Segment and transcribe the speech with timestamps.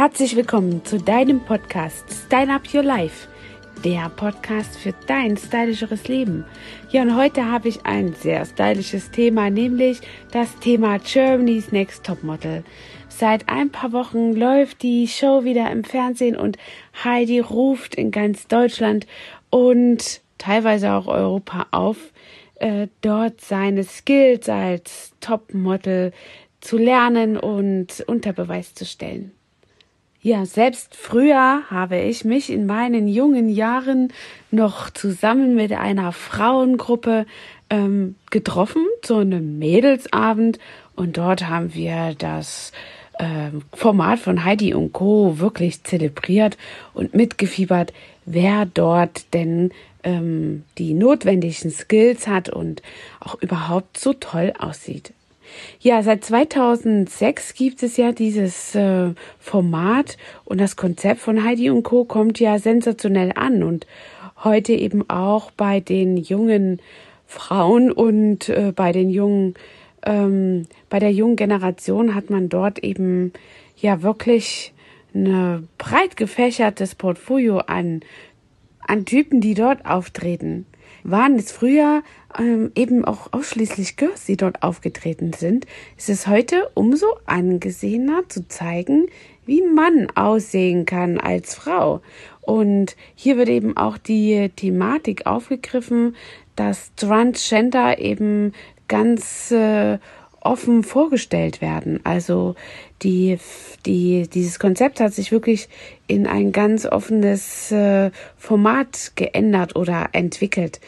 [0.00, 3.28] Herzlich willkommen zu deinem Podcast Style Up Your Life,
[3.84, 6.46] der Podcast für dein stylischeres Leben.
[6.90, 10.00] Ja, und heute habe ich ein sehr stylisches Thema, nämlich
[10.32, 12.64] das Thema Germany's Next Topmodel.
[13.10, 16.56] Seit ein paar Wochen läuft die Show wieder im Fernsehen und
[17.04, 19.06] Heidi ruft in ganz Deutschland
[19.50, 21.98] und teilweise auch Europa auf,
[22.54, 26.12] äh, dort seine Skills als Topmodel
[26.62, 29.32] zu lernen und unter Beweis zu stellen.
[30.22, 34.12] Ja, selbst früher habe ich mich in meinen jungen Jahren
[34.50, 37.24] noch zusammen mit einer Frauengruppe
[37.70, 40.58] ähm, getroffen, zu einem Mädelsabend.
[40.94, 42.72] Und dort haben wir das
[43.18, 45.38] ähm, Format von Heidi und Co.
[45.38, 46.58] wirklich zelebriert
[46.92, 47.94] und mitgefiebert,
[48.26, 49.70] wer dort denn
[50.04, 52.82] ähm, die notwendigen Skills hat und
[53.20, 55.14] auch überhaupt so toll aussieht.
[55.80, 61.82] Ja, seit 2006 gibt es ja dieses äh, Format und das Konzept von Heidi und
[61.82, 62.04] Co.
[62.04, 63.86] kommt ja sensationell an und
[64.44, 66.80] heute eben auch bei den jungen
[67.26, 69.54] Frauen und äh, bei den jungen,
[70.04, 73.32] ähm, bei der jungen Generation hat man dort eben
[73.76, 74.72] ja wirklich
[75.14, 78.00] ein breit gefächertes Portfolio an,
[78.86, 80.66] an Typen, die dort auftreten
[81.04, 82.02] waren es früher
[82.38, 88.46] ähm, eben auch ausschließlich Girls, die dort aufgetreten sind, ist es heute umso angesehener zu
[88.48, 89.06] zeigen,
[89.46, 92.00] wie man aussehen kann als Frau.
[92.40, 96.16] Und hier wird eben auch die Thematik aufgegriffen,
[96.56, 98.52] dass Transgender eben
[98.88, 99.98] ganz äh,
[100.40, 102.00] offen vorgestellt werden.
[102.04, 102.54] Also
[103.02, 103.38] die,
[103.86, 105.68] die, dieses Konzept hat sich wirklich
[106.06, 110.80] in ein ganz offenes äh, Format geändert oder entwickelt.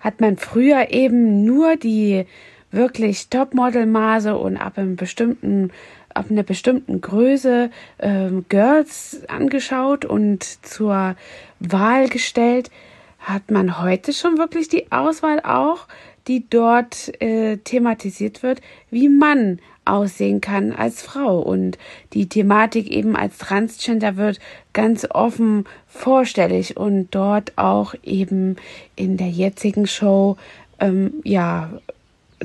[0.00, 2.24] Hat man früher eben nur die
[2.70, 5.70] wirklich Topmodel-Maße und ab einem bestimmten
[6.14, 11.14] ab einer bestimmten Größe ähm, Girls angeschaut und zur
[11.60, 12.70] Wahl gestellt,
[13.20, 15.86] hat man heute schon wirklich die Auswahl auch
[16.28, 21.40] die dort äh, thematisiert wird, wie man aussehen kann als Frau.
[21.40, 21.78] Und
[22.12, 24.38] die Thematik eben als Transgender wird
[24.72, 28.56] ganz offen vorstellig und dort auch eben
[28.94, 30.36] in der jetzigen Show
[30.78, 31.70] ähm, ja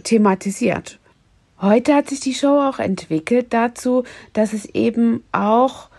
[0.03, 0.99] thematisiert.
[1.61, 5.89] Heute hat sich die Show auch entwickelt dazu, dass es eben auch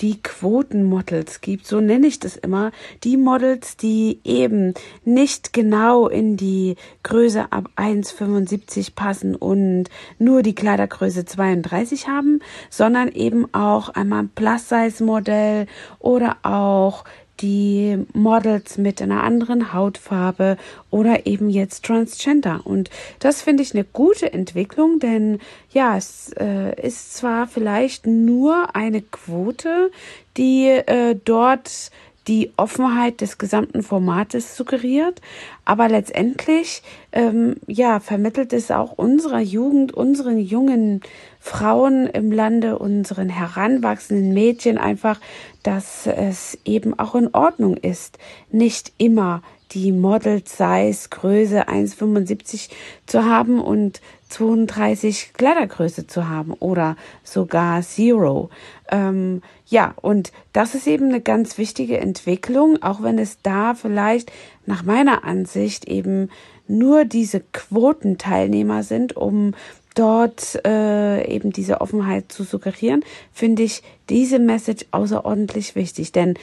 [0.00, 2.72] die Quotenmodels gibt, so nenne ich das immer,
[3.04, 4.74] die Models, die eben
[5.04, 9.84] nicht genau in die Größe ab 1,75 passen und
[10.18, 12.40] nur die Kleidergröße 32 haben,
[12.70, 15.66] sondern eben auch einmal ein Plus-Size-Modell
[16.00, 17.04] oder auch
[17.40, 20.56] die Models mit einer anderen Hautfarbe
[20.90, 22.60] oder eben jetzt Transgender.
[22.64, 25.40] Und das finde ich eine gute Entwicklung, denn
[25.70, 29.90] ja, es äh, ist zwar vielleicht nur eine Quote,
[30.36, 31.90] die äh, dort
[32.26, 35.20] die Offenheit des gesamten Formates suggeriert,
[35.64, 41.00] aber letztendlich ähm, ja vermittelt es auch unserer Jugend, unseren jungen
[41.38, 45.20] Frauen im Lande, unseren heranwachsenden Mädchen einfach,
[45.62, 48.18] dass es eben auch in Ordnung ist,
[48.50, 49.42] nicht immer
[49.72, 52.70] die Model Size Größe 1,75
[53.06, 58.50] zu haben und 32 Kleidergröße zu haben oder sogar Zero.
[58.90, 64.32] Ähm, ja, und das ist eben eine ganz wichtige Entwicklung, auch wenn es da vielleicht
[64.66, 66.30] nach meiner Ansicht eben
[66.66, 69.54] nur diese Quotenteilnehmer sind, um
[69.94, 76.12] dort äh, eben diese Offenheit zu suggerieren, finde ich diese Message außerordentlich wichtig.
[76.12, 76.34] Denn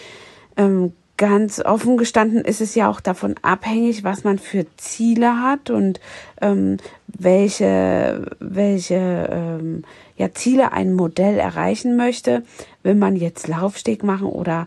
[0.58, 5.70] ähm, ganz offen gestanden ist es ja auch davon abhängig, was man für Ziele hat
[5.70, 6.00] und
[6.42, 9.84] ähm, welche, welche ähm,
[10.18, 12.42] ja, Ziele ein Modell erreichen möchte.
[12.82, 14.66] Will man jetzt Laufsteg machen oder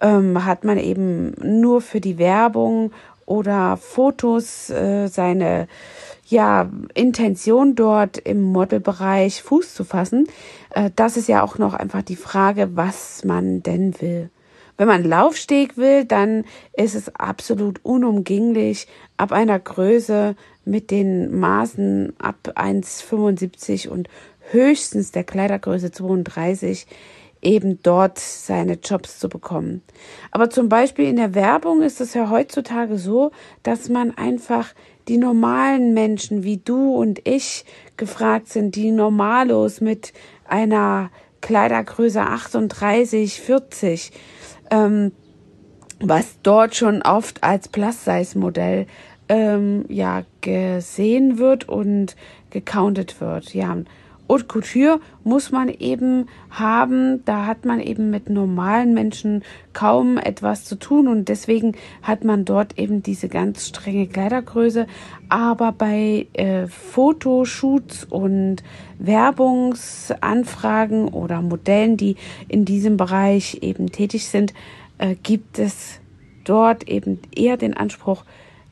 [0.00, 2.92] ähm, hat man eben nur für die Werbung
[3.26, 5.68] oder Fotos äh, seine
[6.24, 10.28] ja, Intention dort im Modelbereich Fuß zu fassen.
[10.70, 14.30] Äh, das ist ja auch noch einfach die Frage, was man denn will.
[14.80, 18.86] Wenn man Laufsteg will, dann ist es absolut unumgänglich,
[19.18, 24.08] ab einer Größe mit den Maßen ab 1,75 und
[24.50, 26.86] höchstens der Kleidergröße 32
[27.42, 29.82] eben dort seine Jobs zu bekommen.
[30.30, 33.32] Aber zum Beispiel in der Werbung ist es ja heutzutage so,
[33.62, 34.72] dass man einfach
[35.08, 37.66] die normalen Menschen wie du und ich
[37.98, 40.14] gefragt sind, die Normalos mit
[40.48, 41.10] einer
[41.40, 44.12] Kleidergröße 38, 40,
[44.70, 45.12] ähm,
[46.00, 48.86] was dort schon oft als Plus-Size-Modell
[49.28, 52.16] ähm, ja gesehen wird und
[52.50, 53.54] gecountet wird.
[53.54, 53.76] Ja,
[54.30, 57.24] Haute Couture muss man eben haben.
[57.24, 59.42] Da hat man eben mit normalen Menschen
[59.72, 64.86] kaum etwas zu tun und deswegen hat man dort eben diese ganz strenge Kleidergröße.
[65.28, 68.62] Aber bei äh, Fotoshoots und
[69.00, 72.14] Werbungsanfragen oder Modellen, die
[72.46, 74.54] in diesem Bereich eben tätig sind,
[74.98, 75.98] äh, gibt es
[76.44, 78.22] dort eben eher den Anspruch,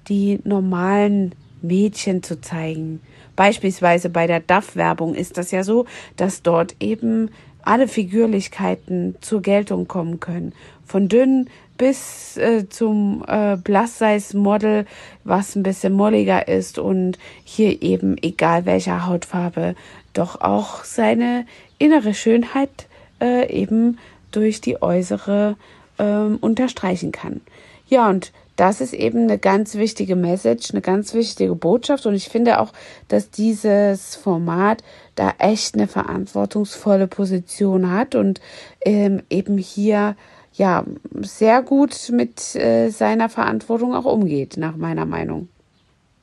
[0.08, 3.00] die normalen Mädchen zu zeigen.
[3.36, 7.30] Beispielsweise bei der DAF-Werbung ist das ja so, dass dort eben
[7.62, 10.52] alle Figürlichkeiten zur Geltung kommen können.
[10.86, 14.86] Von dünn bis äh, zum äh, Plus-Size-Model,
[15.24, 19.76] was ein bisschen molliger ist und hier eben, egal welcher Hautfarbe,
[20.12, 21.46] doch auch seine
[21.78, 22.88] innere Schönheit
[23.20, 23.98] äh, eben
[24.32, 25.56] durch die äußere
[25.98, 27.40] ähm, unterstreichen kann.
[27.88, 32.06] Ja, und das ist eben eine ganz wichtige Message, eine ganz wichtige Botschaft.
[32.06, 32.72] Und ich finde auch,
[33.06, 34.82] dass dieses Format
[35.14, 38.40] da echt eine verantwortungsvolle Position hat und
[38.84, 40.16] ähm, eben hier
[40.52, 40.84] ja
[41.20, 45.48] sehr gut mit äh, seiner Verantwortung auch umgeht, nach meiner Meinung.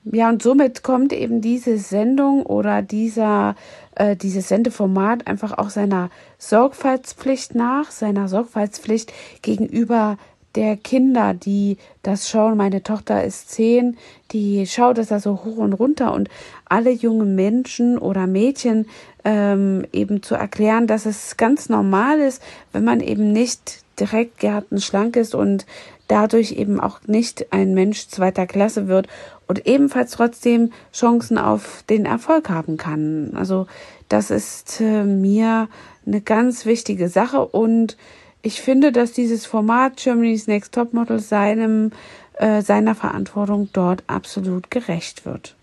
[0.04, 3.56] Ja, und somit kommt eben diese Sendung oder dieser,
[3.96, 10.18] äh, dieses Sendeformat einfach auch seiner Sorgfaltspflicht nach, seiner Sorgfaltspflicht gegenüber
[10.56, 12.58] der Kinder, die das schauen.
[12.58, 13.98] Meine Tochter ist zehn,
[14.32, 16.30] die schaut es da so hoch und runter und
[16.66, 18.88] alle jungen Menschen oder Mädchen
[19.24, 22.42] ähm, eben zu erklären, dass es ganz normal ist,
[22.72, 25.66] wenn man eben nicht direkt gärtenschlank ist und
[26.08, 29.08] dadurch eben auch nicht ein Mensch zweiter Klasse wird
[29.48, 33.32] und ebenfalls trotzdem Chancen auf den Erfolg haben kann.
[33.36, 33.68] Also
[34.10, 35.68] das ist äh, mir
[36.06, 37.98] eine ganz wichtige Sache und
[38.46, 41.92] ich finde, dass dieses Format Germany's Next Topmodel seinem,
[42.36, 45.56] äh, seiner Verantwortung dort absolut gerecht wird.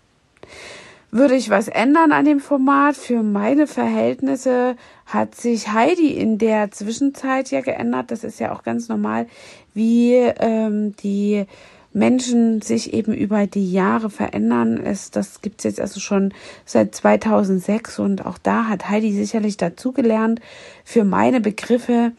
[1.09, 2.97] Würde ich was ändern an dem Format?
[2.97, 4.75] Für meine Verhältnisse
[5.05, 8.11] hat sich Heidi in der Zwischenzeit ja geändert.
[8.11, 9.27] Das ist ja auch ganz normal,
[9.73, 11.45] wie ähm, die
[11.93, 14.77] Menschen sich eben über die Jahre verändern.
[14.83, 16.33] Es, das gibt's jetzt also schon
[16.65, 20.41] seit 2006 und auch da hat Heidi sicherlich dazugelernt.
[20.83, 22.11] Für meine Begriffe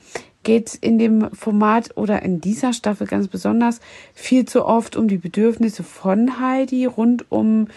[0.45, 3.81] geht in dem Format oder in dieser Staffel ganz besonders
[4.15, 7.69] viel zu oft um die Bedürfnisse von Heidi rund um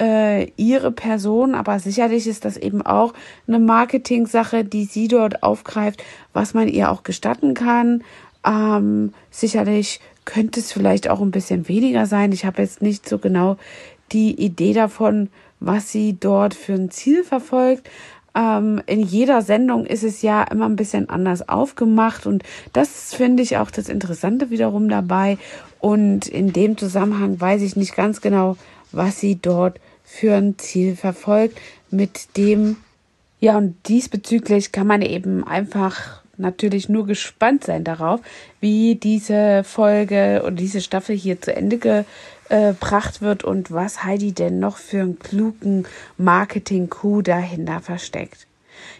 [0.00, 3.12] äh, ihre Person, aber sicherlich ist das eben auch
[3.46, 8.02] eine Marketing-Sache, die sie dort aufgreift, was man ihr auch gestatten kann.
[8.44, 12.32] Ähm, sicherlich könnte es vielleicht auch ein bisschen weniger sein.
[12.32, 13.56] Ich habe jetzt nicht so genau
[14.12, 15.28] die Idee davon,
[15.60, 17.88] was sie dort für ein Ziel verfolgt.
[18.34, 22.42] Ähm, in jeder Sendung ist es ja immer ein bisschen anders aufgemacht und
[22.72, 25.38] das finde ich auch das Interessante wiederum dabei.
[25.80, 28.56] Und in dem Zusammenhang weiß ich nicht ganz genau,
[28.90, 31.58] was sie dort für ein Ziel verfolgt,
[31.90, 32.76] mit dem,
[33.40, 38.20] ja, und diesbezüglich kann man eben einfach natürlich nur gespannt sein darauf,
[38.60, 44.58] wie diese Folge und diese Staffel hier zu Ende gebracht wird und was Heidi denn
[44.58, 45.86] noch für einen klugen
[46.18, 48.46] Marketing-Coup dahinter versteckt.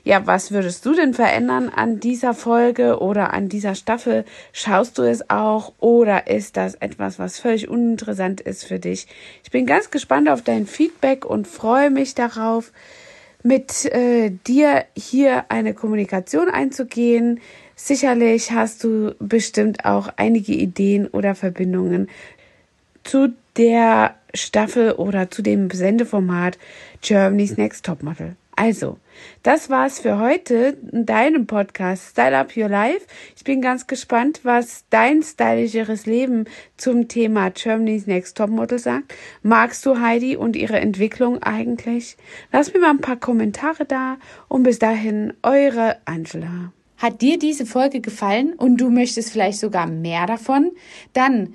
[0.02, 4.24] Ja, was würdest du denn verändern an dieser Folge oder an dieser Staffel?
[4.52, 9.06] Schaust du es auch oder ist das etwas, was völlig uninteressant ist für dich?
[9.42, 12.72] Ich bin ganz gespannt auf dein Feedback und freue mich darauf,
[13.44, 17.40] mit äh, dir hier eine Kommunikation einzugehen.
[17.76, 22.08] Sicherlich hast du bestimmt auch einige Ideen oder Verbindungen
[23.04, 26.58] zu der Staffel oder zu dem Sendeformat
[27.02, 28.34] Germany's Next Topmodel.
[28.56, 28.98] Also,
[29.42, 33.06] das war's für heute in deinem Podcast Style Up Your Life.
[33.36, 36.44] Ich bin ganz gespannt, was dein stylischeres Leben
[36.76, 39.12] zum Thema Germany's Next Topmodel sagt.
[39.42, 42.16] Magst du Heidi und ihre Entwicklung eigentlich?
[42.52, 44.18] Lass mir mal ein paar Kommentare da
[44.48, 46.72] und bis dahin eure Angela.
[46.98, 50.70] Hat dir diese Folge gefallen und du möchtest vielleicht sogar mehr davon?
[51.12, 51.54] Dann